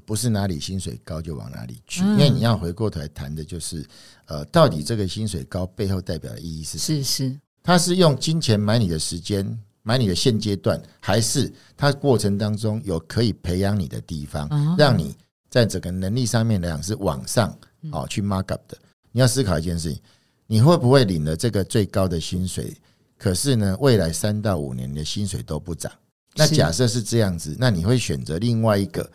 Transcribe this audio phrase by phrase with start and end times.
[0.00, 3.84] 不是哪里薪水高就往哪里去，因为你要回过头来谈的就是，
[4.26, 7.02] 呃，到底这个薪水高背后代表的意义是什么？
[7.02, 15.16] 是是，他是用金钱买你的时间，买你的现阶段，还是他过程当中有可以培养你的地方，让你
[15.48, 17.56] 在整个能力上面来讲是往上
[17.92, 18.78] 哦去 mark up 的？
[19.12, 20.00] 你要思考一件事情，
[20.46, 22.76] 你会不会领了这个最高的薪水，
[23.18, 25.90] 可是呢，未来三到五年的薪水都不涨？
[26.36, 29.10] 那假设是这样子，那你会选择另外一个？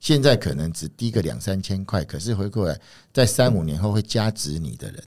[0.00, 2.74] 现在可能只低个两三千块，可是回过来
[3.12, 5.04] 在三五年后会加值你的人。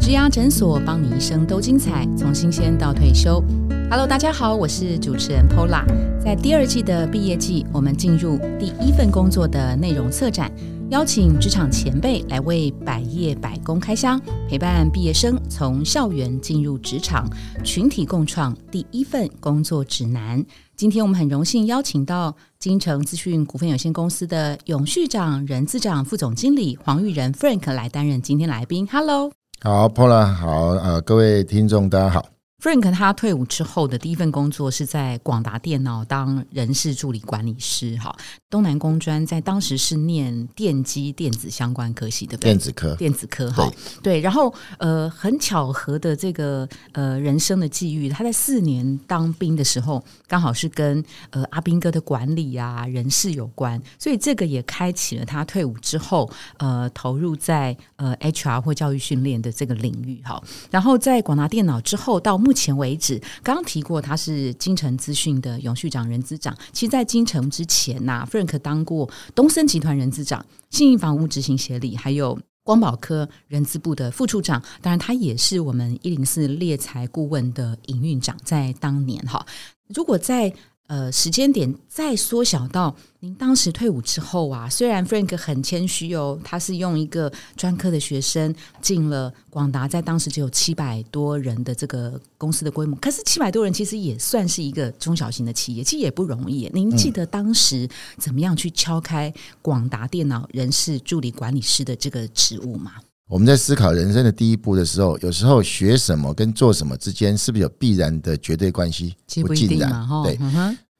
[0.00, 3.44] 植牙诊所，帮你一生都精彩，从新鲜到退休。
[3.90, 5.84] Hello，大家好，我是主持人 Pola。
[6.18, 10.50] 在第二季的毕业季，我们进入第一份工作的内容策展。
[10.94, 14.16] 邀请职场前辈来为百业百工开箱，
[14.48, 17.28] 陪伴毕业生从校园进入职场，
[17.64, 20.40] 群体共创第一份工作指南。
[20.76, 28.86] 今天我们很荣幸邀请到金城资讯股份有限公司的永续长、人资长、副总经理黄玉仁 Frank 来担任今天来宾。
[28.86, 32.33] Hello，好，Paula，好，呃，各位听众大家好。
[32.64, 37.94] Frank 他退伍之后的第一份工作是在广达电脑当人事助理管理师。
[37.98, 38.16] 哈，
[38.48, 43.70] 东南工专在当时是念电机电子相关科系对不对电子科，电子科哈，
[44.02, 44.18] 对。
[44.18, 60.22] 然后呃，很巧合的这个呃人生的际遇，他在四年当兵的时候，刚好是跟呃阿兵哥的管理啊人事有关，所以这个也开启了他退伍之后呃投入在呃 HR 或教育训练的这个领域。
[60.24, 66.56] 哈，然后在广达电脑之后到目前为止，刚刚提过他是金城资讯的永续长、人资长。
[66.72, 74.62] 其实，在金城之前呐，Frank 当过东森集团人资长、信义房屋执行协理，还有光宝科人资部的副处长。
[74.80, 78.36] 当然，他也是我们一零四猎财顾问的营运长。
[78.44, 79.44] 在当年哈，
[79.88, 80.52] 如果在
[80.86, 96.70] 呃，时间点再缩小到您当时退伍之后啊，虽然 Frank 很谦虚哦，他是用一个专科的学生进了广达，在当时只有七百多人的这个公司的规模，可是七百多人其实也算是一个中小型的企业，其实也不容易。
[96.74, 102.92] 您记得当时怎么样去敲开广达电脑人事助理管理师的这个职务吗？
[103.26, 109.14] 我们在思考人生的第一步的时候，有时候学什么跟做什么之间是不是有必然的绝对关系？
[109.42, 110.38] 不尽然，对。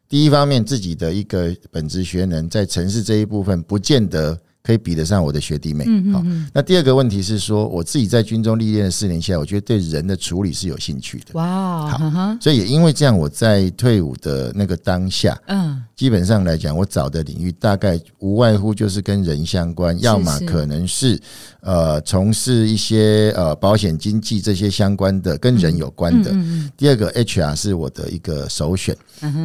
[0.09, 4.41] 第一方面，自己的一个本职学能在城市这一部分，不见得。
[4.65, 5.85] 可以比得上我的学弟妹。
[6.11, 11.35] 好，那第二个问题是说，我自己在军中历练的四年下来，我觉得对人的处理是有兴趣的。
[11.35, 21.21] 哇，好，所以也因为这样，我在退伍的那个当下，嗯，基本上来讲，我找的领域大概无外乎就是跟人相关，要么可能是
[21.61, 26.35] 呃从事一些呃保险经济这些相关的跟人有关的。
[26.75, 28.97] 第二个 HR 是我的一个首选，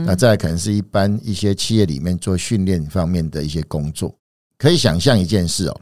[0.06, 4.16] 那再可能是一般一些企业里面做训练方面的一些工作。
[4.60, 5.82] 可以想象一件事哦，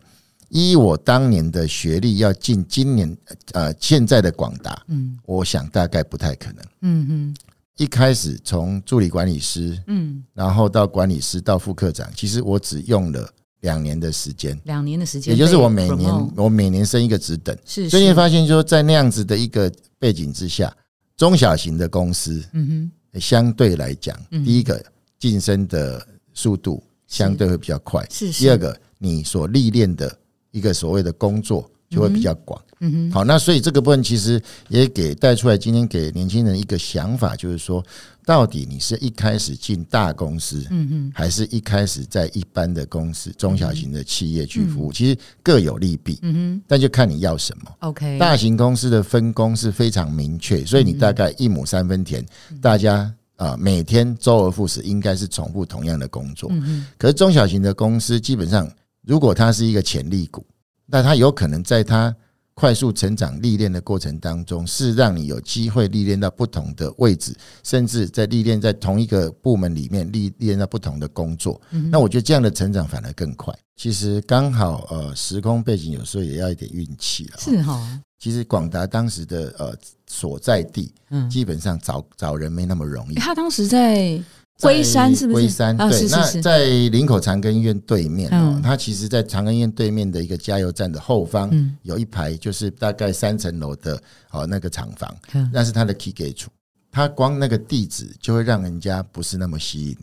[0.49, 3.17] 依我当年的学历要进今年
[3.53, 6.63] 呃现在的广达，嗯，我想大概不太可能。
[6.81, 7.35] 嗯嗯，
[7.77, 13.27] 一开始从助理管理师，嗯，然后到管理师到副科长，其实我只用了
[13.61, 17.57] 两年的时间，两年的时间，也就是我每年我每年升一个职等。
[17.65, 20.71] 是，所以你发现说在那样子的一个背景之下，
[21.17, 24.15] 中小型的公司，嗯哼，相对来讲，
[24.45, 24.81] 第一个
[25.17, 26.83] 晋升的速度。
[27.07, 28.05] 相对会比较快。
[28.11, 30.15] 是第二个，你所历练的
[30.51, 32.61] 一个所谓的工作就会比较广。
[32.81, 33.11] 嗯哼。
[33.11, 37.83] 好，那所以这个部分其实也给带出来，今天给年轻人一个想法，就是说，
[38.25, 46.19] 到底你是一开始进大公司，嗯哼，还是一开始在一般的公司、中小型的企业去服务，其实各有利弊。
[46.21, 46.61] 嗯哼。
[46.67, 47.71] 但就看你要什么。
[47.79, 48.19] OK。
[48.19, 52.23] 大型公司的分工是非常明确，所以你大概一亩三分田，
[52.61, 53.11] 大家。
[53.37, 56.49] 啊，每天周而复始，应该是重复同样的工作。
[56.51, 58.69] 嗯可是中小型的公司，基本上
[59.03, 60.45] 如果它是一个潜力股，
[60.85, 62.13] 那它有可能在它
[62.55, 71.61] 快速成长历练的过程当中，是让你有机会历练到不同的位置，甚至在历练在同一个部门里面历练到不同的工作。
[71.91, 73.53] 那我觉得这样的成长反而更快。
[73.75, 77.37] 其实刚好呃，时空背景有时候也要一点运气了。
[77.37, 78.01] 是哈。
[78.19, 79.75] 其实广达当时的呃
[80.07, 83.15] 所在地，嗯，基本上找找人没那么容易。
[83.15, 84.19] 他当时在
[84.59, 85.41] 龟山，是不是？
[85.41, 88.59] 龟山对，那在林口长庚医院对面哦。
[88.63, 91.51] 他其实，在长庚医院对面的一个加油站的后方，
[91.83, 95.15] 有一排就是大概三层楼的哦那个厂房，
[95.53, 96.49] 那是他的 key gate 处。
[96.89, 99.97] 他光那个地址就会让人家不是那么吸引。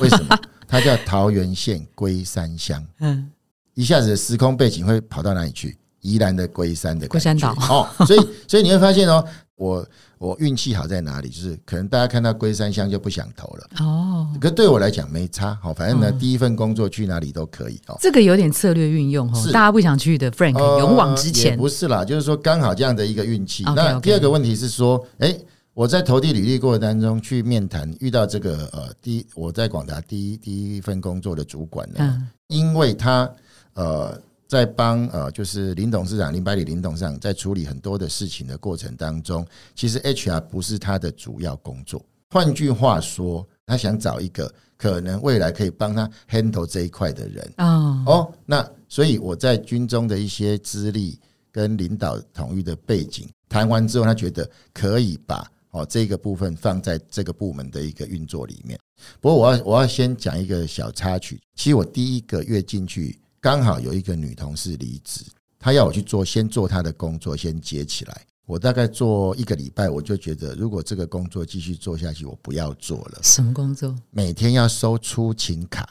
[0.00, 0.36] 为什么？
[0.66, 2.84] 他叫桃园县龟山乡。
[2.98, 3.30] 嗯，
[3.74, 5.76] 一下子时空背景会跑到哪里去？
[6.00, 9.24] 宜兰的龟山的龟山岛哦，所以所以你会发现哦，
[9.56, 9.86] 我
[10.18, 11.28] 我运气好在哪里？
[11.28, 14.26] 就是可能大家看到龟山乡就不想投了哦。
[14.40, 17.96] 可对我来讲没差，好，反正呢，第一份工作去哪里都可以哦。
[18.00, 21.56] 这个有点策略运用哦，大家不想去的，Frank 勇往直前。
[21.56, 23.64] 不是啦，就是说刚好这样的一个运气。
[23.64, 25.36] 那第二个问题是说，哎，
[25.74, 33.30] 我在投递履历过程当中去面谈，遇到这个呃，第一我在广达第一第一份工作的主管呢，因为他
[33.74, 34.18] 呃。
[34.50, 42.04] 在帮呃，就是林董事长林百里林董事长在处理很多的事情的过程当中，其实 HR 不是他的主要工作。
[42.30, 47.52] 换句话说，他想找一个可能未来可以帮他 handle 这一块的人。
[47.58, 51.16] 哦哦，那所以我在军中的一些资历
[51.52, 58.76] 跟领导统御的背景谈完之后，他觉得可以把哦这个部分放在这个部门的一个运作里面。
[59.20, 63.16] 不过我要我要先讲一个小插曲，其实我第一个月进去。
[63.40, 65.24] 刚好有一个女同事离职，
[65.58, 68.22] 她要我去做，先做她的工作，先接起来。
[68.44, 73.20] 我大概做一个礼拜，我就觉得如果这个工作继续做下去，我不要做了。
[73.22, 73.94] 什么工作？
[74.10, 75.88] 每天要收出勤卡，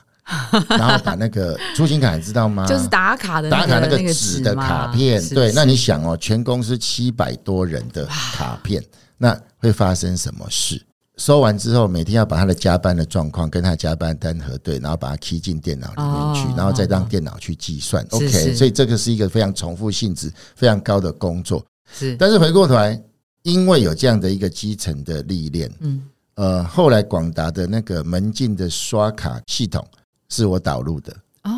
[0.70, 2.68] 然后把那个 出勤卡你知道吗？
[2.68, 5.26] 就是打卡的打卡那个纸的卡片。
[5.30, 8.84] 对，那你想哦，全公司七百多人的卡片，
[9.18, 10.86] 那会发生什么事？
[11.20, 18.04] 收完之后，每天要把他的加班的状况跟他加班单核对，然后把它 key 进电脑里面去，然后再让电脑去计算。
[18.12, 21.64] OK，所以这个是一个非常重复性质非常高的工作。
[21.94, 23.00] 是，但是回过头来，
[23.44, 26.02] 因为有这样的一个基层的历练，嗯，
[26.36, 29.86] 呃，后来广达的那个门禁的刷卡系统
[30.30, 31.14] 是我导入的。
[31.44, 31.52] 哦，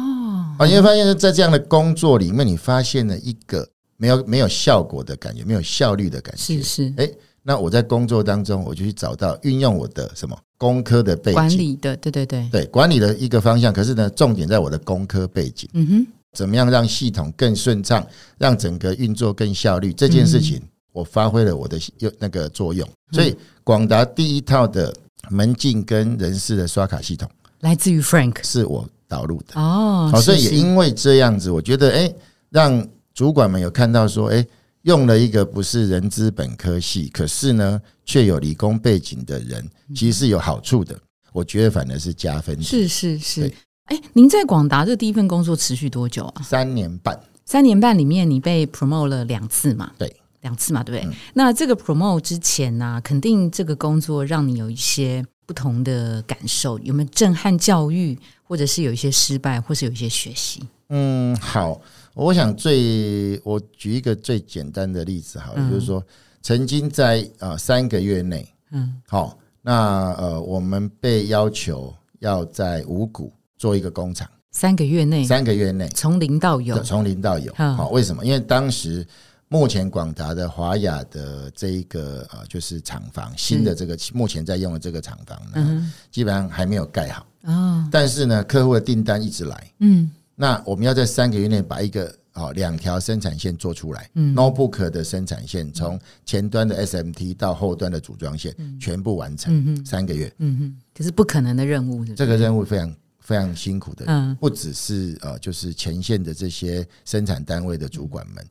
[0.58, 6.42] 啊，你会发现在这样的工作里面，你发现了一个没有没有效果的感觉，没有效率的感觉。
[6.42, 7.08] 是是，哎。
[7.44, 13.74] 那我在工作当中，我就去找到运用我的什么工科的背景，管理的，对对对，对管理的一个方向。
[13.74, 15.68] 可是呢，重点在我的工科背景。
[15.74, 18.06] 嗯哼，怎么样让系统更顺畅，
[18.38, 19.92] 让整个运作更效率？
[19.92, 20.62] 这件事情
[20.94, 22.88] 我发挥了我的用那个作用。
[23.12, 24.94] 所以广达第一套的
[25.32, 27.28] 门禁跟人事的刷卡系统
[27.62, 29.60] 来自于 Frank，是我导入的。
[29.60, 32.14] 哦，好，所以也因为这样子，我觉得哎，
[32.52, 34.46] 让主管们有看到说，哎。
[34.84, 40.98] 用了一个不是人资本科系，可是呢却有理工背景的人，其实是有好处的。
[41.32, 42.62] 我觉得反而是加分。
[42.62, 43.52] 是是是。
[43.86, 46.42] 哎，您在广达这第一份工作持续多久啊？
[46.42, 47.20] 三年半。
[47.46, 49.92] 三年半里面，你被 promote 了两次嘛？
[49.98, 51.18] 对，两次嘛，对不对？
[51.34, 60.64] 那这个 promote 之前呢，肯定这个工作让你有一些不同的感受，有没有震撼教育，或者是有一些失败，或是有一些学习？
[60.90, 61.82] 嗯，好。
[62.14, 66.04] 我想最我举一个最简单的例子，好，了，就是说，
[66.42, 75.88] 曾经在呃三个月内，嗯，好，那呃我们被要求要在五谷做一个工厂，三个月内，三个月内。
[75.90, 78.26] 从零到有，从零到有，好，为什么？
[78.26, 79.08] 因为当时
[79.48, 90.12] 目前广达的华雅的这一个呃就是厂房，新的这个目前在用的这个厂房呢，基本上还没有盖好，哦，但是呢，客户的订单一直来，嗯。
[90.42, 108.44] 那我们要在三个月内把一个哦两条生产线做出来，notebook 的生产线从前端的 SMT 到后端的组装线全部完成，三个月，嗯哼，这是不可能的任务，这个任务非常非常辛苦的，嗯，不只是呃就是前线的这些生产单位的主管们，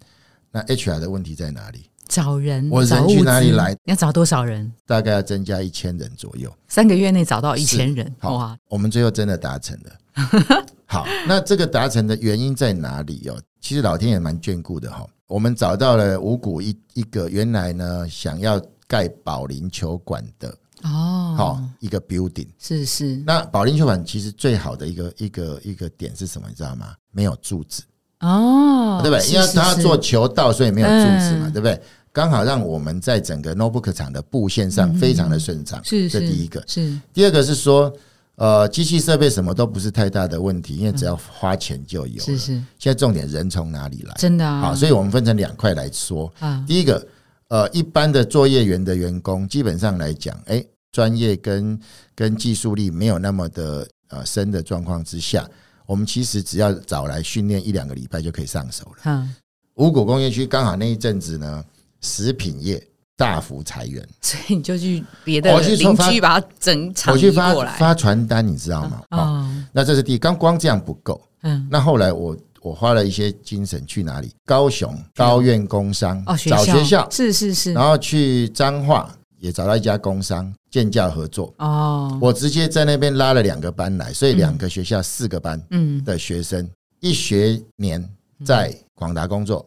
[0.52, 1.87] 那 HR 的问题在哪里？
[2.06, 3.76] 找人，我人去哪里来？
[3.87, 4.72] 要找多少人？
[4.87, 8.56] 大概要增加一千人左右，三个月内找到一千人，哇！
[8.68, 10.66] 我们最后真的达成了。
[10.90, 13.40] 好，那这个达成的原因在哪里哦？
[13.61, 15.06] 其实老天也蛮眷顾的哈。
[15.28, 20.49] 我们找到了五谷一一个原来呢想要盖保龄球馆的
[20.82, 23.23] 哦，好一个 building 是是。
[23.25, 26.49] 那保龄球馆其实最好的一个一个一个点是什么？
[26.49, 26.92] 你知道吗？
[27.12, 27.85] 没有柱子
[28.18, 29.25] 哦，对不对？
[29.28, 31.80] 因为他要做球道，所以没有柱子嘛，对不对？
[32.11, 36.61] 刚好让我们在整个 notebook 厂的布线上非常的顺畅，是这第一个。
[36.66, 37.97] 是第二个是说。
[38.40, 42.18] 呃，机器设备什么都不是太大的问题，因为只要花钱就有。
[42.23, 42.52] 是是。
[42.78, 44.14] 现在重点人从哪里来？
[44.16, 44.62] 真的啊。
[44.62, 46.32] 好，所以我们分成两块来说。
[46.38, 46.64] 啊。
[46.66, 47.06] 第一个，
[47.49, 51.78] 呃，一般的作业员的员工，基本上来讲，哎，专业跟
[52.14, 55.47] 跟技术力没有那么的呃深的状况之下，
[55.85, 58.97] 我们其实只要找来训练一两个礼拜就可以上手了。
[59.04, 59.35] 嗯。
[59.75, 61.62] 五谷工业区刚好那一阵子呢，
[62.00, 62.82] 食品业。
[63.21, 69.03] 大幅裁员， 所以你就去别的邻居把它整厂移过来发传单，你知道吗？
[69.11, 71.21] 哦，那这是第一，刚光这样不够。
[71.43, 74.33] 嗯，那后来我我花了一些精神去哪里？
[74.47, 77.07] 高雄高院工商哦，找学校。
[77.11, 86.03] 是是是，然后去彰化也找到一家工商建教合作哦，我直接在那边拉了两个班来，所以两个学校四个班嗯。
[86.05, 86.67] 的学生
[87.00, 88.03] 一学年
[88.47, 89.67] 在广达工作，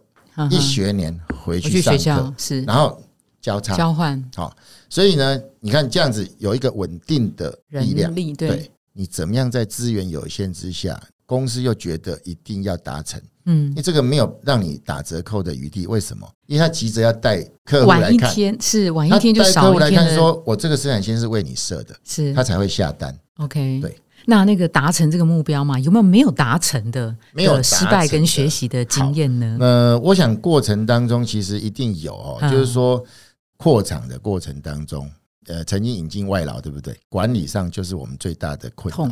[0.49, 2.99] 一学年回去上课是，然后。
[3.43, 4.23] 交叉交换。
[4.35, 4.55] 好，
[4.89, 16.27] 所以呢，你看这样子有一个稳定的力量，对，你怎么样在资源有限之下，公司又觉得一定要达成，嗯，因为这个没有让你打折扣的余地，为什么？
[16.47, 19.63] 因为他急着要带客户来看，是晚一天就少一天。
[19.63, 23.13] 客户来看，说我这个生产线是为你设的，是他才会下单。
[23.37, 23.97] OK，对。
[24.25, 29.57] 那那个达成这个目标嘛，有没有没有达成的没有失败跟学习的经验呢？
[29.59, 33.03] 呃，我想过程当中其实一定有哦，就是说
[33.63, 35.09] 扩厂的过程当中，
[35.45, 36.99] 呃，曾经引进外劳，对不对？
[37.07, 39.09] 管理上就是我们最大的困扰。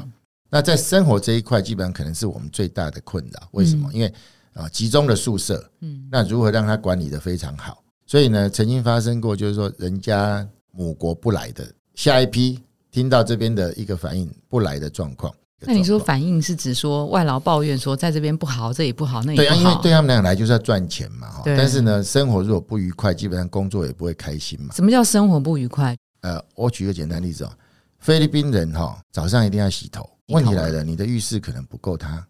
[0.50, 3.48] 那在生活这一块，基本上可能是我们最大的困扰。
[3.52, 3.90] 为什么？
[3.94, 4.14] 因为
[4.52, 7.82] 啊，集中的宿舍，嗯，那如何让它管理的非常好？
[8.06, 11.66] 所以呢，曾经发生过，就是说人家母国不来的
[11.96, 12.60] 下一批。
[12.92, 24.74] 听到这边的一个反应不来的状况，那你说反应是指说外劳抱怨说在这边不好，这也不好，那对啊，因为对他们俩来就是要赚钱嘛哈，但是呢，生活如果不愉快，基本上工作也不会开心嘛。
[24.74, 25.96] 什么叫生活不愉快？
[26.22, 27.52] 呃，我举个简单例子哦，
[28.00, 32.26] 菲律宾人哈早上一定要洗头，问题来了，你的浴室可能不够他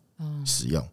[0.45, 0.85] 使用，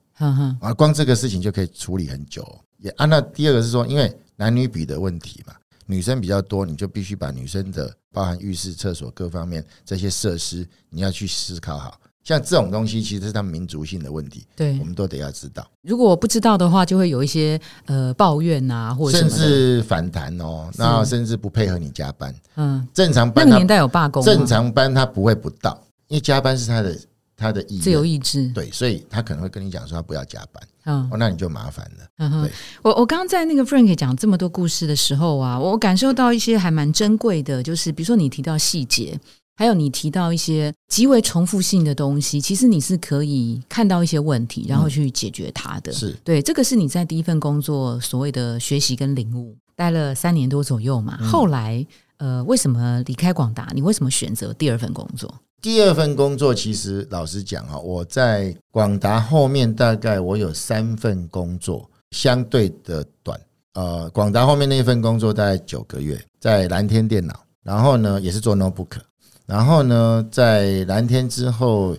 [0.61, 2.47] 啊，光这个事情就可以处理很久。
[2.78, 5.54] 也啊，那第二个是说，因为男女比的问题嘛。
[5.90, 11.99] 女生比较多，你就必须把女生的包含浴室、厕所各方面这些设施，你要去思考好。
[12.28, 15.66] 像这种东西，其实是他们民族性的问题，对，我们都得要知道。
[15.80, 22.35] 如果不知道的话，就会有一些呃抱怨啊，或者甚至反弹哦，那甚至不配合你加班。
[22.56, 26.94] 嗯，正常班那个年代有罢工，正常班他不会不到，因为加班是他的。
[27.40, 32.04] 他的意自由意志，对，所以他可能会跟你讲说他不要加班，嗯，哦，那你就麻烦了。
[32.16, 32.50] 嗯哼，
[32.82, 39.16] 我我刚刚在那个 Frank 讲这么多故事的时候啊，我感受到一些还蛮珍贵的，就是比如说你提到细节，
[39.59, 45.93] 还有你提到一些极为重复性的东西，其实你是可以看到一些问题，然后去解决它的。
[45.93, 51.19] 是对，这个是你在第一份工作所谓的学习跟领悟，待了三年多左右嘛。
[51.21, 51.85] 后来，
[52.19, 53.69] 呃，为什么离开广达？
[53.75, 55.29] 你为什么选择第二份工作？
[55.61, 63.37] 第二份工作，其实老实讲啊，我在广达后面大概我有三份工作，相对的短。
[63.75, 67.35] 呃，广达后面那一份工作大概九个月，在蓝天电脑，
[67.65, 69.00] 然后呢也是做 notebook，
[69.49, 71.97] 然后呢在蓝天之后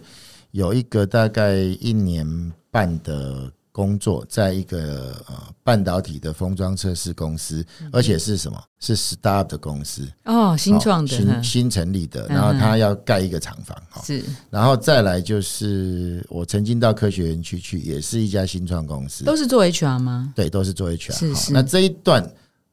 [0.52, 3.52] 有一个大概一年半的。
[3.72, 8.62] 工作在一个呃半导体的封装测试公司，而且是什么？
[8.80, 12.28] 是 startup 的公司哦，新创的，新新成立的。
[12.28, 14.22] 然后他要盖一个厂房，是。
[14.50, 20.34] 然后再来就是我曾经到科学园区去，也是一家新创公司，都是做 HR 吗？
[20.36, 21.14] 对，都是做 HR。
[21.14, 21.54] 是是。
[21.54, 22.28] 那这一段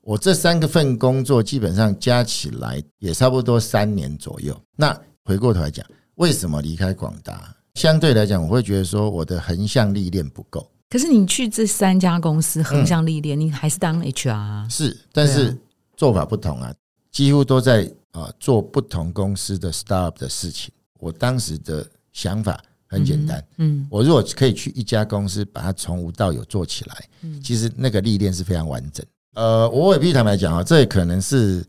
[0.06, 4.56] 我这三个份工作基本上加起来也差不多三年左右。
[4.76, 5.84] 那回过头来讲，
[6.14, 7.52] 为什么离开广达？
[7.74, 10.70] 相对来讲，我会觉得说我的横向历练不够。
[10.88, 15.58] 可是你去这三家公司横向历练，你还是当 HR 是，但是
[15.96, 16.72] 做法不同啊，
[17.10, 20.72] 几乎都在啊做不同公司的 startup 的事情。
[21.00, 29.04] 我当时的想法很简单，嗯，我如果可以去一家公司把它从无到有做起来，嗯，其实那个历练是非常完整。
[29.36, 31.64] 呃，我也必须坦白讲啊，这可能是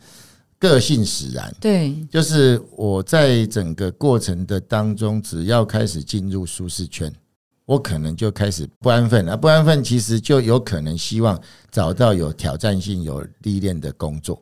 [0.58, 7.14] 个性使然，对，就是我在整个过程的当中，只要开始进入舒适圈。
[7.66, 11.38] 我可能就开始不安分了，不安分其实就有可能希望
[11.70, 14.42] 找到有挑战性、有历练的工作。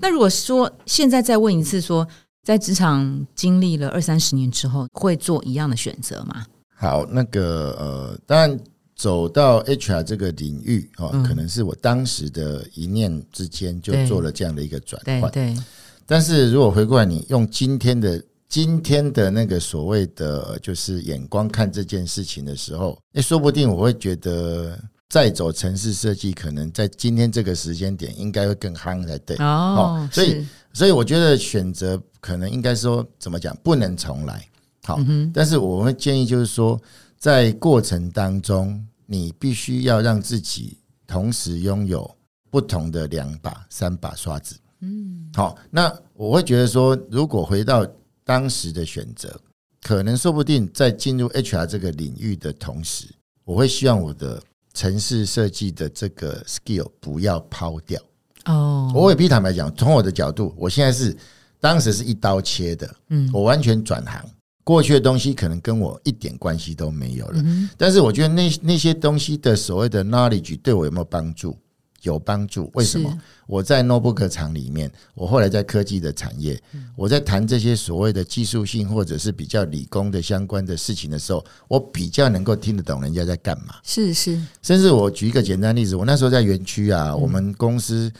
[0.00, 2.04] 那如果说现在再问一次，说
[2.42, 6.44] 在职场经历了二三十年之后，会做一样的选择吗？
[6.74, 8.58] 好，那个呃，当然
[8.98, 15.30] 走到 HR 这个领域哦，可能是我当时的一念之间就做了这样的一个转换。
[15.30, 15.56] 对，
[16.04, 18.22] 但是如果回过来，你用今天的。
[18.50, 24.74] 今天的那个所谓的就是眼光看这件事情的时候，那说不定我会觉得
[25.06, 30.08] 再走城市设计，可能在今天这个时间点应该会更夯才对哦。
[30.10, 34.42] 所以，所以我觉得选择可能应该说怎么讲，不能重来。
[34.82, 34.98] 好，
[35.34, 36.80] 但是我们建议就是说，
[37.18, 42.08] 在过程当中，你必须要让自己同时拥有
[42.50, 44.56] 不同的两把、三把刷子。
[44.80, 47.86] 嗯，好，那我会觉得说，如果回到
[48.24, 49.34] 当时的选择，
[49.82, 53.06] 可能说不定在进入 HR 这个领域的同时，
[53.44, 54.40] 我会希望我的
[54.72, 58.00] 城市设计的这个 skill 不要抛掉。
[58.44, 61.16] 哦，我也必须坦白讲，从我的角度，我现在是
[61.58, 64.24] 当时是一刀切的，嗯，我完全转行，
[64.68, 67.42] 过去的东西可能跟我一点关系都没有了。
[67.78, 71.56] 但是我觉得那那些东西的所谓的 knowledge 对我有没有帮助？
[72.02, 72.70] 有帮助？
[72.74, 73.10] 为什么？
[73.46, 76.60] 我在 notebook 厂里面，我后来在科技的产业，
[76.94, 83.76] 我在谈这些所谓的技术性或者是比较理工的相关的事情的时候，我比较能够听得懂人家在干嘛。
[83.82, 88.12] 是是，甚至我举一个简单例子，我那时候在园区啊，我们公司。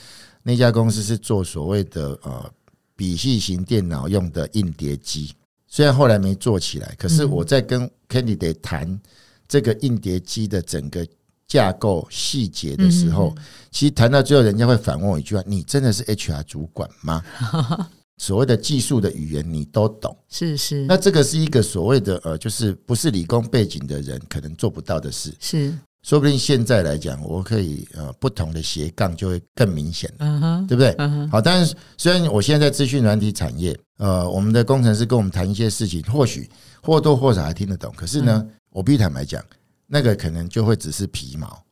[0.43, 2.51] 那家公司是做所谓的呃
[2.97, 5.35] 笔记型电脑用的硬碟机，
[5.69, 8.99] 虽然后来没做起来，可是我在跟 Candidate 谈
[9.47, 11.07] 这个硬碟机的整个
[11.47, 13.35] 架构细节的时候，
[13.71, 17.23] 其实谈到最后，人家会反问我一句话：“你真的是 HR 主管吗？”
[18.21, 20.85] 所谓的技术的语言你都懂，是是。
[20.87, 25.73] 那这个是一个所谓的呃，就是不是理工背景的人可能做不到的事，是。
[26.03, 30.97] 说不定现在来讲，我可以呃不同的斜杠就会更明显了，对不对？
[31.31, 36.49] 好，但是虽然我现在在资讯软体产业，呃，我们的工程师跟我们谈一些事情，或许
[36.83, 39.43] 或多或少还听得懂，可是呢，我必须坦白讲，
[39.87, 41.63] 那个可能就会只是皮毛，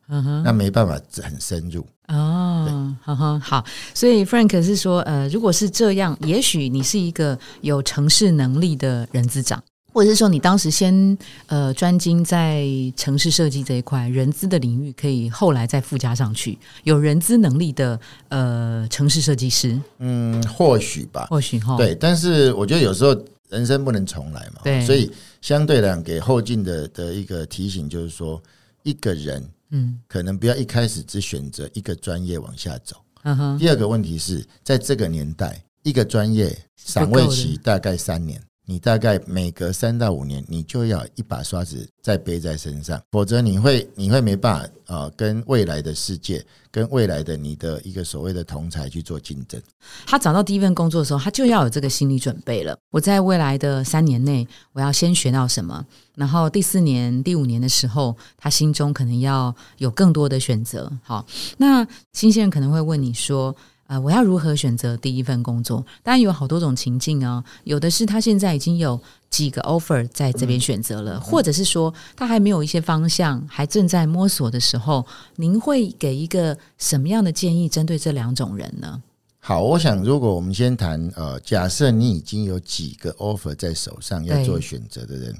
[0.43, 1.85] 那没办法很深入。
[2.07, 2.95] 哦。
[3.01, 9.63] 好好好，所以 Frank 是说，呃，如果是这样，也许你是一个有城市能力的人资长。
[9.97, 17.99] 或者是说，你当时先呃专精在城市设计这一块，人资的领域可以后来再附加上去，有人资能力的
[18.29, 21.95] 呃城市设计师，嗯，或许吧，或许哈，对。
[21.95, 24.85] 但是我觉得有时候人生不能重来嘛，对。
[24.85, 25.11] 所以
[25.41, 28.39] 相对来讲，给后进的的一个提醒就是说，
[28.83, 32.97] 一个人嗯，可能不要一开始只选择一个专业往下走。
[33.23, 33.57] 嗯哼。
[33.57, 38.39] 第二个问题是在这个年代，一个专业赏味期大概三年。
[38.69, 49.61] 你大概每隔三到五年，你就要一把刷子再背在身上，否则你会你会没办法啊，跟未来的世界，跟未来的你的一个所谓的同才去做竞争。
[50.05, 52.77] 他找到第一份工作的时候，他就要有这个心理准备了。
[52.91, 60.91] 我在未来的三年内，我要先学到什么，然后第四年、第五年的时候，他心中可能要有更多的选择。
[61.01, 61.25] 好，
[61.57, 63.55] 那新鲜人可能会问你说。
[63.87, 65.85] 呃，我要如何选择第一份工作？
[66.03, 75.05] 当然有好多种情境啊，有的是他现在已经有几个 offer 在这边选择了，或者是说他还没有一些方向，还正在摸索的时候，
[75.37, 79.01] 您会给一个什么样的建议针对这两种人呢？
[79.39, 85.33] 好，我想如果我们先谈呃，假设你已经有几个 offer 在手上要做选择的人，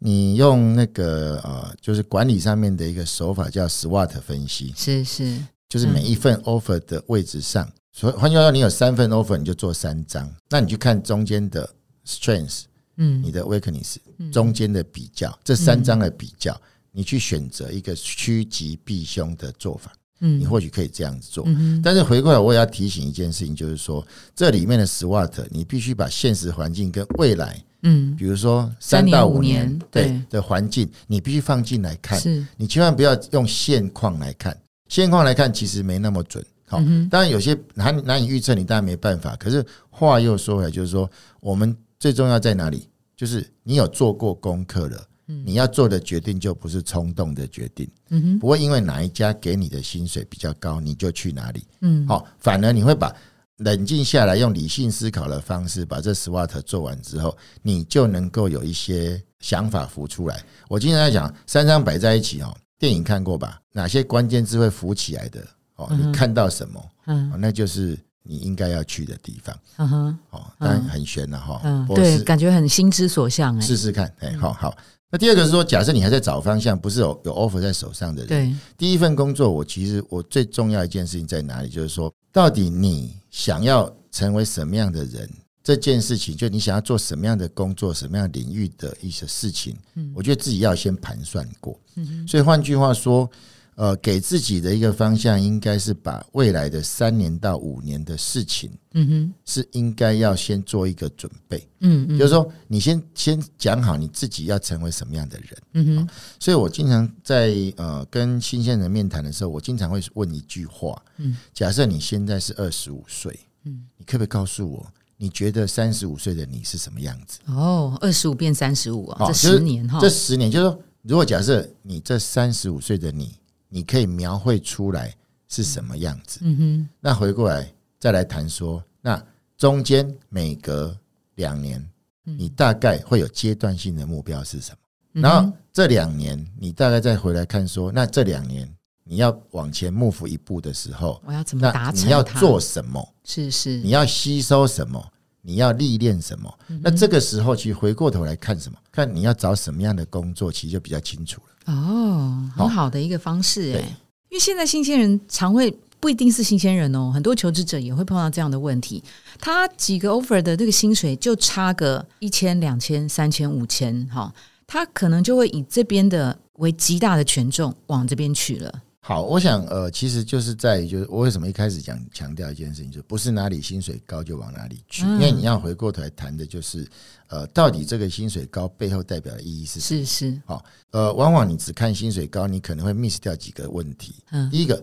[0.00, 7.68] 你用那个呃，就是管理上面的一个手法叫 SWOT 分析，是是，就是每一份 offer 的位置上。
[7.96, 10.28] 所以换句话说，你有三份 offer，你就做三张。
[10.50, 11.70] 那你去看中间的
[12.04, 12.64] strengths，
[12.96, 13.98] 嗯，你的 weakness，
[14.32, 19.92] 中间的比较，这三张的比较，你去选择一个趋吉避凶的做法。
[20.20, 21.46] 嗯，你或许可以这样子做。
[21.84, 24.04] 但是回过来，我也要提醒一件事情，就是说
[24.34, 32.18] 这里面的 SWOT，你必须把现实环境跟未来，嗯，比如说三到五年对的环境，你必须放进来看。
[32.18, 34.56] 是，你千万不要用现况来看，
[34.88, 36.44] 现况来看其实没那么准。
[36.74, 39.34] 好，当然有些难难以预测，你当然没办法。
[39.36, 41.10] 可是话又说回来，就是说，
[41.40, 42.88] 我们最重要在哪里？
[43.16, 45.06] 就是你有做过功课了，
[45.44, 53.14] 你要做的决定就不是冲动的决定，嗯不会因为哪一家给你的薪水比较高，你就去哪里，嗯，好，反而你会把
[53.58, 60.44] 冷静下来，用理性思考的方式把这 SWOT 做完之后，你就能够有一些想法浮出来。
[60.68, 63.60] 我经常在讲，三张摆在一起哦，电影看过吧？
[63.70, 65.40] 哪些关键字会浮起来的？
[65.76, 66.90] 哦，你看到什么？
[67.06, 69.58] 嗯，那就是你应该要去的地方。
[69.76, 71.60] 嗯哼，哦，当然很悬了哈。
[71.64, 73.56] 嗯，对，感觉很心之所向。
[73.58, 74.10] 哎，试试看。
[74.20, 74.74] 哎，好好。
[75.10, 78.28] 那第二个是说，假设你还在找方向，不是有有 offer 在手上的人。
[78.28, 81.68] 对，第一份工作，我其实我最重要一件事情在哪里？
[81.68, 85.28] 就是说，到底你想要成为什么样的人？
[85.62, 91.78] 这件事情，就你想要做什么样的工作，什么样领域的一些事情，嗯，我觉得自己要先盘算过。
[91.96, 93.28] 嗯所以换句话说。
[93.76, 106.08] 呃，给自己的一个方向，应该是把未来的三年到五年的事情，嗯哼，是应该要先做一个准备，嗯嗯，就是说，你先先讲好你自己要成为什么样的人，嗯哼。
[106.38, 117.40] 所以我经常在呃跟新鲜人面谈的时候，我经常会问一句话，嗯，假设你现在是二十五岁，嗯，你可不可以告诉我，你觉得三十五岁的你是什么样子？
[117.46, 123.34] 哦，二十五变三十五啊，这十年哈，这十年就是说，如果假设你这三十五岁的你。
[123.74, 125.12] 你可以描绘出来
[125.48, 126.38] 是什么样子？
[126.42, 126.88] 嗯哼。
[127.00, 129.20] 那回过来再来谈说，那
[129.58, 130.96] 中间每隔
[131.34, 131.84] 两年，
[132.22, 135.20] 你大概会有阶段性的目标是什么？
[135.20, 142.06] 然后这两年，你大概再回来看说，那这两年你要往前幕府一步的时候，我要怎么达成？
[142.06, 143.14] 你要做什么？
[143.24, 143.78] 是是。
[143.78, 145.04] 你要吸收什么？
[145.42, 146.58] 你要历练什么？
[146.80, 148.78] 那这个时候，其实回过头来看什么？
[148.92, 151.53] 看你要找什么样的工作，其实就比较清楚了。
[151.66, 153.80] 哦，很好的一个方式哎，
[154.28, 159.02] 因为现在新鲜人常会不一定是新鲜人哦，很多求职者也会碰到这样的问题。
[159.38, 164.32] 他几个 offer 的这个薪水就差个一千、两千、三千、五千，哈，
[164.66, 168.82] 他可能就会以这边的为极大的权重往这边去了。
[169.06, 176.88] 好，我想呃，其实就是在于，就是我为什么一开始讲强调一件事情，就不是哪里薪水高就往哪里去，因为你要回过头来谈的就是，
[177.26, 184.14] 呃，到底这个薪水高背后代表的意义是什么是是，好，呃，往往你只看薪水高，你可能会 miss 掉几个问题。
[184.30, 184.82] 嗯，第一个。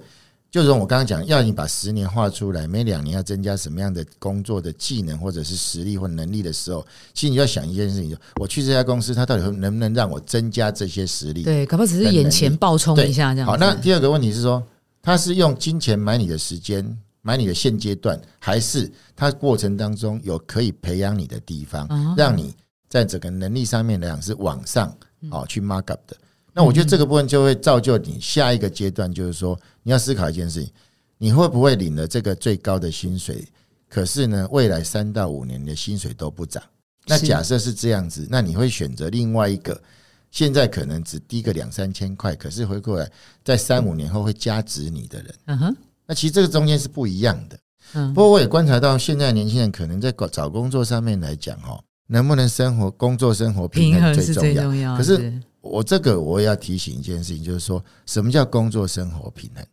[0.52, 11.44] 就是我刚刚讲，要你把十年画出来，每两年要增加什么样的工作的技能或者是实力或能力的时候，其实你要想一件事情：，就我去这家公司，它到底能不能让我增加这些实力？
[11.44, 13.48] 对，可不只是眼前爆冲一下这样。
[13.48, 14.62] 好，那第二个问题是说，
[15.02, 16.86] 他是用金钱买你的时间，
[17.22, 21.88] 买你的现阶段，还是他过程当中有可以培养你的地方，
[22.18, 22.54] 让你
[22.90, 24.94] 在整个能力上面来讲是往上
[25.30, 26.18] 哦去 mark up 的？
[26.54, 30.72] 那我觉得这个部分就会造就你下一个阶段，就是说你要思考一件事情：
[31.18, 33.48] 你会不会领了这个最高的薪水？
[33.88, 36.62] 可是呢，未来三到五年的薪水都不涨。
[37.06, 39.82] 那假设是这样子，那你会选择另外一个
[40.30, 43.10] 现在可能只低个两三千块，可是回过来
[43.44, 45.36] 在三五年后会加值你的人？
[45.46, 45.78] 嗯哼。
[46.06, 47.60] 那其实这个中间是不一样的。
[47.94, 48.14] 嗯。
[48.14, 54.98] 不过我也观察到，现在年轻人可能在找工作上面来讲，哈，能不能生活、工作、生活平衡最重要。
[54.98, 55.42] 可是。
[55.62, 59.64] 我这个我也要提醒一件事情，就是说什么叫工作生活平衡？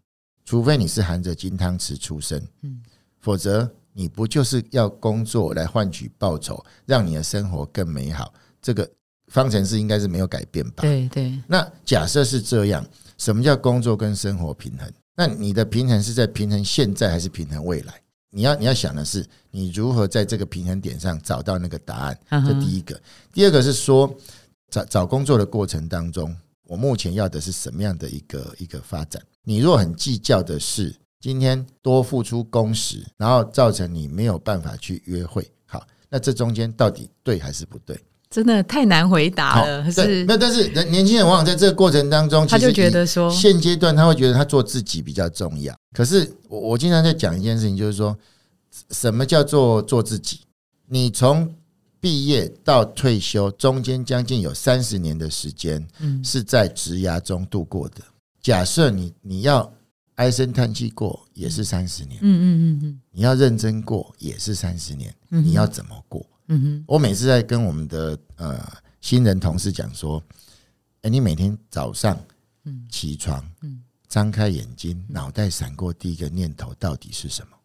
[0.44, 2.82] 除非你是含着金汤匙出生，嗯，
[3.20, 8.32] 否则你不就是要工作来换取报酬，让你的生活更美好？
[8.60, 8.88] 这个
[9.28, 10.82] 方程式应该是没有改变吧？
[10.82, 11.38] 对对。
[11.46, 14.90] 那假设是这样，什么叫工作跟生活平衡？
[15.14, 17.94] 那你的平衡是在平衡现在还是平衡未来？
[18.30, 22.18] 你要你要想的是，你如何在这个平衡点上找到那个答案？
[22.30, 23.00] 这第一个。
[23.32, 24.14] 第二个是说。
[24.70, 29.22] 找找工作的过程当中，我目前要的是什么样的一个一个发展？
[29.44, 37.98] 你若很计较的是今天多付出工时，然后造成你没有办法去约会，好，那这中间到底对还是不对？
[38.30, 39.90] 真的太难回答了。
[39.90, 45.74] 是，那但是年轻人往往在这个过程当中，他就觉得说，现阶段他会觉得他做自己比较重要。
[45.94, 48.14] 可是我我经常在讲一件事情，就是说
[48.90, 50.40] 什么叫做做自己？
[50.90, 51.50] 你从
[52.00, 58.02] 毕业到退休中间将近有三十年的时间，嗯，是在职涯中度过的。
[58.40, 59.72] 假设你你要
[60.14, 65.14] 唉声叹气过，也是三十年，嗯嗯嗯嗯，你要认真过，也是三十年。
[65.28, 66.24] 你要怎么过？
[66.48, 68.66] 嗯哼，我每次在跟我们的呃
[69.00, 70.22] 新人同事讲说，
[71.02, 72.18] 哎，你每天早上
[72.64, 72.86] 嗯。
[72.88, 73.82] 起床嗯。
[74.08, 77.57] 张开眼睛，脑袋闪过第一个念头到底是什么？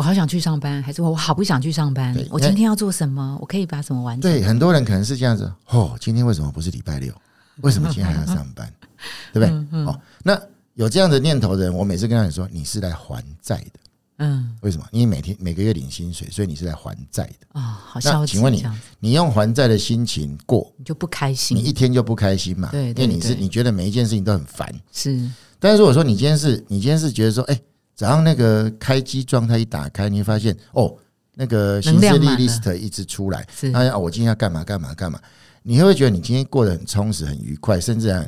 [0.00, 2.16] 我好想去上班，还是我好不想去上班？
[2.30, 3.36] 我今天要做什么？
[3.38, 4.22] 我可以把什么完成？
[4.22, 5.52] 对，很多人可能是这样子。
[5.68, 7.12] 哦，今天为什么不是礼拜六？
[7.60, 8.72] 为什么今天还要上班？
[9.30, 9.84] 对不对？
[9.84, 10.40] 哦，那
[10.72, 13.80] 有这样的念头的人，我每次跟他讲说，你是来还债的。
[14.20, 14.86] 嗯，为什么？
[14.90, 17.60] 因为每天每个月领薪水，所以你是来还债的。
[17.60, 18.32] 啊，好消极。
[18.32, 18.64] 请问你，
[19.00, 21.54] 你用还债的心情过，你就不开心？
[21.54, 22.70] 你一天就不开心嘛？
[22.72, 24.74] 对，因为你是你觉得每一件事情都很烦。
[24.90, 27.60] 是，但是如果说你今天是你今天是觉得说，哎。
[28.00, 30.96] 早上那个开机状态一打开，你会发现哦，
[31.34, 35.20] 那个行事历 list 一直出来，哎，我今天要干嘛干嘛干嘛？
[35.62, 38.26] 你会不会觉得你今天过得很充实、很愉快，甚至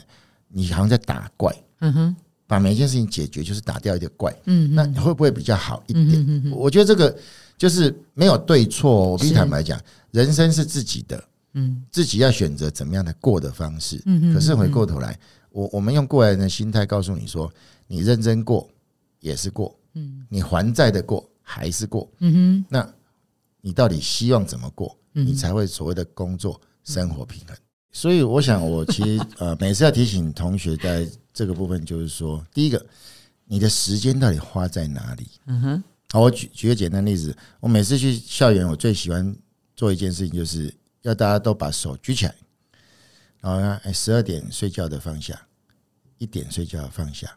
[0.48, 1.50] 你好像在打怪？
[1.80, 4.30] 嗯哼，把每一件事情解决，就是打掉一个怪。
[4.44, 6.52] 嗯，那会不会比较好一点？
[6.54, 7.16] 我觉得这个
[7.56, 9.12] 就是没有对错。
[9.12, 9.80] 我必须坦白讲，
[10.10, 14.02] 人生是自己的，嗯，自己要选择怎么样的过的方式。
[14.04, 17.50] 嗯可是回过头来，我我们用过来人的心态告诉你说，
[17.86, 18.68] 你认真过。
[19.22, 22.94] 也是过，嗯，你还债的过还是过，嗯哼，那
[23.60, 27.56] 你到底希望怎么过，嗯你才会所谓的工作生活平衡？
[27.92, 32.84] 所以我想，我其实 呃，每次要提醒同学在这个部分，就是说，第一个，
[33.44, 35.26] 你的时间到底花在哪里？
[35.46, 39.34] 嗯哼，好，我举举个简单例子，我每次去校园，我最喜欢
[39.76, 42.34] 做一件事情，就是要大家都把手举起来，
[43.40, 45.40] 然后呢，哎，十二点睡觉的放下，
[46.18, 47.30] 一点睡觉的放下。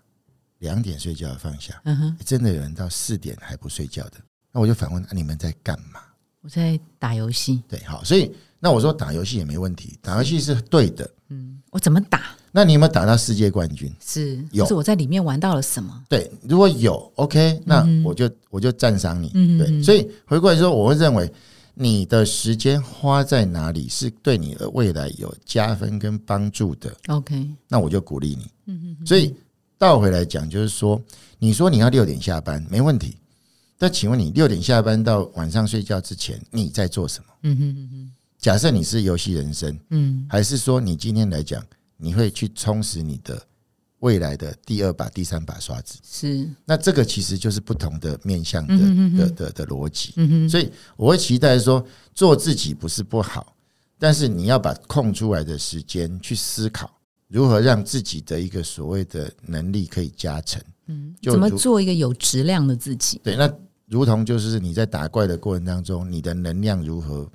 [0.66, 4.14] 两点睡觉放下，嗯哼，真的有人到四点还不睡觉的，
[4.52, 6.00] 那我就反问：你们在干嘛？
[6.42, 7.62] 我在打游戏。
[7.68, 11.08] 对，好，所以那我说打游戏也没问题，打游戏是对的。
[11.30, 12.36] 嗯，我怎么打？
[12.52, 13.94] 那你有没有打到世界冠军？
[14.00, 14.66] 是，有。
[14.66, 16.04] 是我在里面玩到了什么？
[16.10, 19.32] 对，如果有，OK，那我就我就赞赏你。
[19.36, 21.32] 嗯对，所以回过来说，我会认为
[21.76, 26.92] 你的时间花在哪里是对你的未来有加分跟帮助的。
[27.08, 28.52] OK，那我就鼓励你。
[28.66, 29.36] 嗯嗯，所以。
[29.78, 31.02] 倒回来讲，就是说，
[31.38, 33.18] 你说你要六点下班，没问题。
[33.78, 37.26] 但请问你六点下班到晚上睡觉之前，你在做什么？
[37.44, 38.12] 嗯哼嗯哼。
[38.38, 41.62] 假设你是游戏人生，嗯，还是说你今天来讲，
[41.98, 43.42] 你会去充实你的
[44.00, 45.98] 未来的第二把、第三把刷子？
[46.04, 46.50] 是。
[46.64, 50.14] 那这个其实就是不同的面向的的的的逻辑。
[50.16, 50.50] 嗯哼。
[50.50, 53.54] 所以我会期待说，做自己不是不好，
[54.00, 56.90] 但是你要把空出来的时间去思考。
[57.28, 60.62] 如何让自己的一个所谓的能力可以加成？
[60.88, 63.20] 嗯，怎么做一个有质量的自己？
[63.24, 63.52] 对，那
[63.88, 67.30] 如同就是你在打怪的过程当中，你的能量如何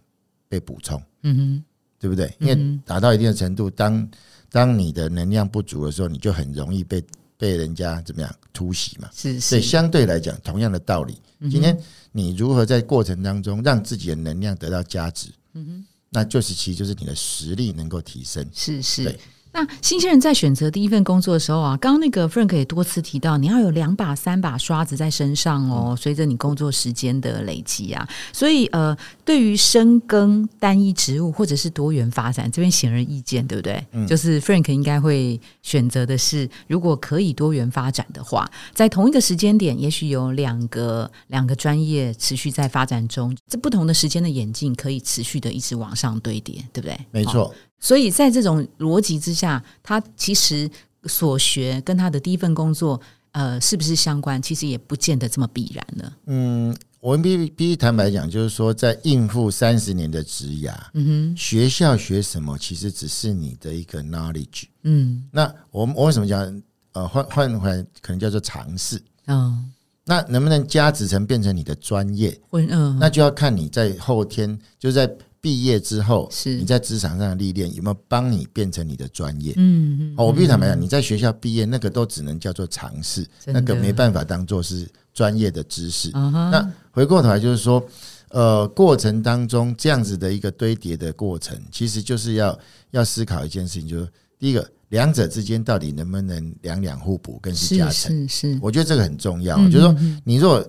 [0.49, 1.03] 被补充？
[1.23, 1.65] 嗯哼，
[1.99, 2.33] 对不对？
[2.39, 4.09] 因为达到一定的程度，当
[4.51, 7.03] 当你的能量不足的时候，你就很容易被
[7.37, 9.11] 被人家怎么样突袭嘛？
[9.13, 9.41] 是是。
[9.41, 11.77] 所以相对来讲，同样的道理，今天
[12.13, 15.29] 你如何在过程当中让自己的能量得到加值？
[15.55, 18.49] 嗯哼，那就是其实就是你的实力能够提升。
[18.53, 19.19] 是是。
[19.53, 25.97] 那新鲜人在选择第一份工作的时候啊，刚刚那个 Frank 也多次提到，你要有两把、三把刷子在身上哦。
[25.99, 33.85] 随着你工作时间的累积啊，所以呃，对于深耕单一职务或者是多元发展，这边显而易见，对不对？
[33.93, 46.99] 嗯就是 Frank 应该会选择的是，如果可以多元发展的话，在同一个时间点，也许有两个两个专业持续在发展中，这不同的时间的眼镜可以持续的一直往上堆叠，对不对？
[47.11, 47.53] 没错。
[47.81, 50.71] 所以在这种逻辑之下，他其实
[51.05, 53.01] 所学跟他的第一份工作，
[53.33, 54.41] 呃，是不是相关？
[54.41, 56.13] 其实也不见得这么必然了。
[56.27, 64.65] 嗯，我们必必须坦白讲，就是说，在应付三十年的职涯，嗯哼，学校学什么，其实只是你的一个 knowledge。
[64.83, 66.63] 嗯，那我们我为什么讲？
[66.93, 69.03] 呃，换换回来，可能叫做尝试。
[69.27, 69.73] 嗯，
[70.05, 72.39] 那能不能加值成变成你的专业？
[72.51, 75.11] 嗯，那就要看你在后天就在。
[75.41, 79.55] 毕业之后，是你在职场上的历练有没有帮你变成你的专业？
[79.57, 86.11] 嗯嗯，我必须坦白讲，你在学校毕业那个都只能叫做尝试，那个没办法当做是专业的知识。
[86.11, 87.83] 那回过头来就是说，
[88.29, 92.59] 呃，过程当中这样子的一个堆叠的过程，其实就是要
[92.91, 98.29] 要思考一件事情，就是第一个，两者之间到底能不能两两互补，更是加成？
[98.29, 99.57] 是是，我觉得这个很重要。
[99.71, 100.63] 就是说，你如果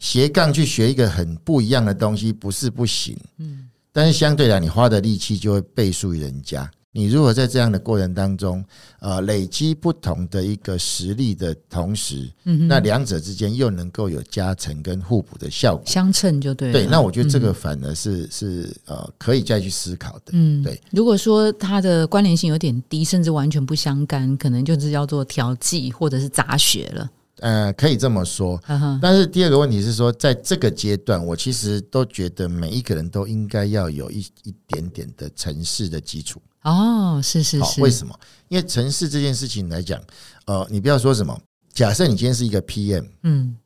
[0.00, 3.16] 斜杠去学一个很不一样的东西，不是不行。
[3.36, 3.67] 嗯。
[3.98, 6.70] 但是相对来，你花的力气就会倍数于人家。
[6.92, 8.64] 你如果在这样的过程当中，
[9.00, 16.70] 呃，累积不同的一个实力的同时，嗯，那两者之间又能够有加成跟互补的效果，相称就对。
[16.70, 20.30] 对，那我觉得这个反而是是呃，可以再去思考的。
[20.30, 20.80] 嗯，对。
[20.92, 27.10] 如果说它的关联性有点低，甚至完全不相干，可能就是叫做调剂或者是杂学了。
[27.40, 28.60] 呃，可以这么说，
[29.00, 36.40] 但是第二个问题是说，在这个阶段，我其实都觉得每一个人都应该要有一一点点的城市的基础。
[36.62, 38.18] 哦，是是是，为什么？
[38.48, 40.02] 因为城市这件事情来讲，
[40.46, 41.40] 呃，你不要说什么，
[41.72, 43.56] 假设你今天是一个 PM，嗯，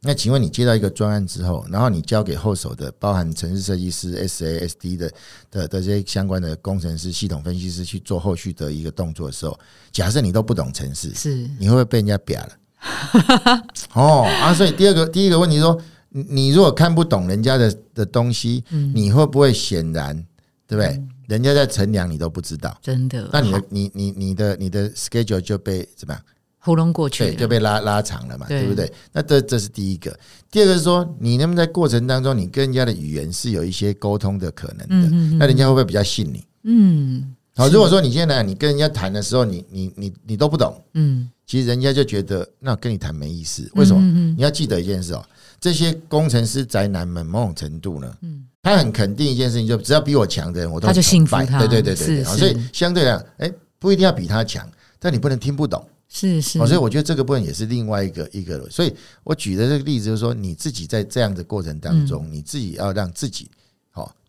[0.00, 5.12] 那请问你接到一个专案之后，然后你交给后手的，包含城市设计师、SASD 的
[5.48, 9.56] 的的这些相关的工程师、系统分析师去做后续的一个动作的时候，
[9.92, 12.52] 假设你都不懂城市，是你会不会被人家瘪了？
[13.94, 15.78] 哦啊，所以第二个第一个问题说，
[16.10, 18.64] 你如果看不懂人家的的东西，
[18.94, 20.14] 你会不会显然
[20.66, 21.02] 对不对？
[21.28, 23.28] 人家在乘凉，你都不知道，真的。
[23.32, 26.22] 那你的你你你的你的 schedule 就被怎么样？
[26.58, 28.92] 糊弄过去，对，就被拉拉长了嘛，对不对？
[29.12, 30.16] 那这这是第一个。
[30.50, 35.36] 第二个是说，你能不能在过程当中，你跟人家的语言是有一些沟通的可能的？
[35.38, 36.44] 那人家会不会比较信你？
[36.64, 37.34] 嗯。
[37.56, 41.28] 好，如果说你现在你跟人家谈的时候，你你你你都不懂，嗯。
[41.52, 44.00] 其实人家就觉得那跟你谈没意思，为什么？
[44.34, 45.22] 你要记得一件事哦，
[45.60, 54.66] 这些工程师宅男们某种程度呢，嗯，他很肯定一件事情，就只要比我强的人，我都他就信服他，对对对对，所以相对来讲，哎，不一定要比他强，
[54.98, 58.90] 但你不能听不懂，是是，所以我觉得这个部分也是另外一个一个，所以
[59.22, 63.50] 我举的这个例子就是说，你自己在这样的过程当中，你自己要让自己。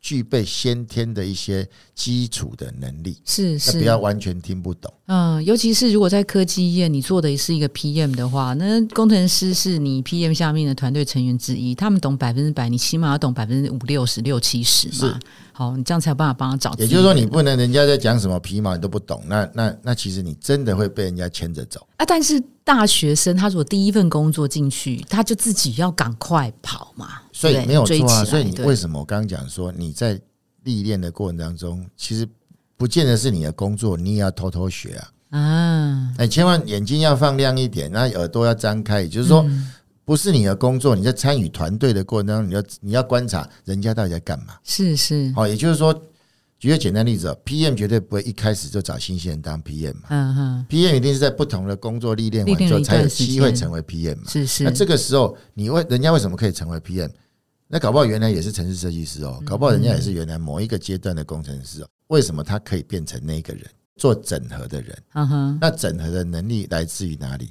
[0.03, 4.93] 具备先天的一些基础的能力，是是，不要完全听不懂。
[5.05, 15.17] 嗯，尤其是如果在科技业，你做的是一个 PM 的话，那工程师是你 PM 下面的团队成员之一，他们懂百分之百，你起码要懂百分之五六十六七十嘛。
[15.53, 16.75] 好，你这样才有办法帮他找。
[16.77, 22.05] 也就是说，你不能人家在讲什么皮毛你都不懂，那那那其实你真的会被人家牵着走啊。
[22.05, 28.23] 但是大学生他如果第一份工作进去，他就自己要赶快跑嘛，所以没有错啊。
[28.23, 30.17] 所以你为什么我刚刚讲说你在
[30.63, 32.25] 历练的过程当中，其实
[32.77, 35.39] 不见得是你的工作，你也要偷偷学啊。
[35.39, 39.45] 啊，哎，千万眼睛要放亮一点，那耳朵要张开，也就是说。
[40.05, 44.55] 不是你的工作，你在参与团队的过程当中，你要你要观察人家到底在干嘛。
[44.61, 45.97] 是是，哦，也就是说，
[46.63, 50.03] 举个简单例子哦，PM 绝对不会一开始就找新鲜人当 PM 嘛。
[50.07, 54.29] 嗯哼，PM 一定是在不同的工作历练完之后才有机会成为 PM 嘛。
[54.29, 57.09] 是是，那这个时候，你为人家为什么可以成为 PM？
[57.67, 61.87] 那搞不好原来也是城市设计师哦，搞不好人家也是原来某一个阶段的工程师哦。
[62.07, 63.65] 为什么他可以变成那个人
[63.97, 64.97] 做整合的人？
[65.15, 67.49] 嗯哼，那整合的能力来自于哪里？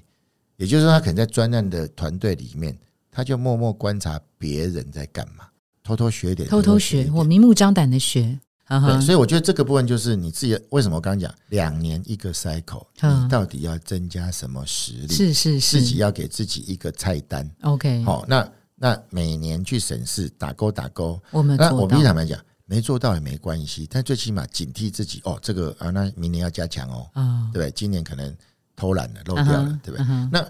[0.57, 2.75] 也就是说，他可能在专案的团队里面，
[3.11, 5.45] 他就默默观察别人在干嘛，
[5.85, 8.41] 偷偷学点，偷偷学，我明目张胆的学。
[8.81, 15.09] 对，所以我觉得这个部分就是你自己为什么我刚刚讲两年一个 cycle，你到底要增加什么实力？
[15.09, 17.49] 是是是，自己要给自己一个菜单。
[17.63, 21.21] OK，好，那那每年去审视，打勾打勾。
[21.31, 27.07] 我们那我们坦白讲，没做到也没关系，但最起码警惕自己哦，这个啊，那明年要加强哦，
[27.53, 27.71] 对不对？
[27.73, 28.35] 今年可能
[28.75, 30.07] 偷懒了，漏掉了，对不对？
[30.31, 30.47] 那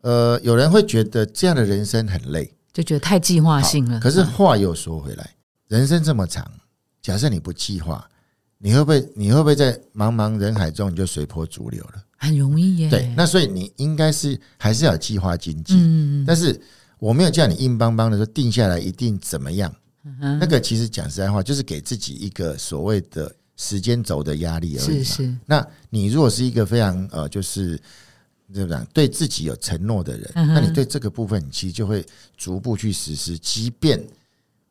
[0.00, 4.00] 呃，有人会觉得这样的人生很累，就觉得太计划性了。
[4.00, 5.30] 可是话又说回来，
[5.66, 6.50] 人生这么长。
[7.00, 8.06] 假设你不计划，
[8.58, 12.04] 你会不会你会不会在茫茫人海中你就随波逐流了？
[12.16, 12.90] 很容易耶。
[12.90, 15.74] 对，那所以你应该是还是要计划经济。
[15.76, 16.60] 嗯但是
[16.98, 19.72] 我没有叫你硬邦邦的说定下来一定怎么样。
[20.40, 25.04] 那个其实讲实在话，就是给自己一个所谓的时间轴的压力而已。
[25.04, 25.34] 是是。
[25.46, 27.78] 那你如果是一个非常呃，就是
[28.52, 28.84] 怎么讲？
[28.86, 32.04] 对自己有承诺的人，那你对这个部分，你其实就会
[32.36, 34.02] 逐步去实施，即便。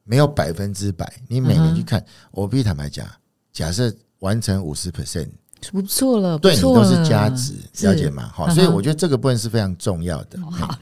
[0.08, 3.06] 没有百分之百，你每年去看，我必须坦白讲，
[3.52, 5.30] 假设完成五十 percent。
[5.72, 7.54] 不错了，对你都是价值，
[7.86, 8.30] 了解吗？
[8.34, 10.40] 好，所以我觉得这个部分是非常重要的。
[10.52, 10.74] 好，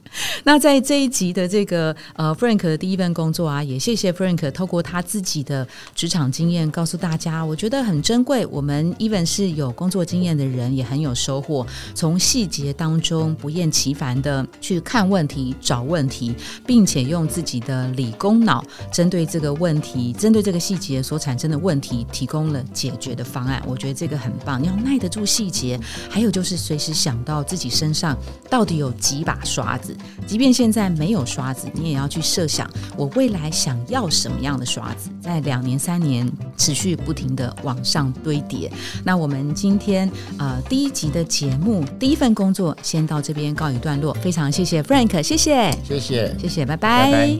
[0.43, 8.45] 那在这一集的这个呃，Frank 的第一份工作啊，也谢谢 Frank 透过他自己的职场经验告诉大家，我觉得很珍贵。
[8.47, 11.65] 我们 even 是有工作经验的人，也很有收获。
[11.93, 16.35] 从细节当中不厌其烦的去看问题、找问题，
[16.65, 23.63] 并且用自己的理工脑针对这个问题、针对这个细节所产生的问题，提供了解决的方案。
[23.65, 24.61] 我觉得这个很棒。
[24.65, 28.17] 要耐得住细节，还有就是随时想到自己身上
[28.49, 29.95] 到底有几把刷子，
[30.27, 38.71] 即便现在没有刷子，你也要去设想我未来想要什么样的刷子，在两年三年持续不停的往上堆叠。
[39.03, 47.39] 那我们今天呃第一集的节目第一份工作先到这边告一段落，非常谢谢 Frank，谢谢，谢谢，谢谢，拜拜。